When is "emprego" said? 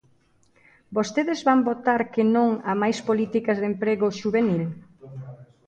3.71-4.07